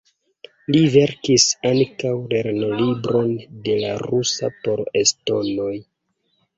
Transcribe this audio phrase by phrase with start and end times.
[0.75, 3.31] Li verkis ankaŭ lernolibron
[3.69, 5.73] de la rusa por estonoj.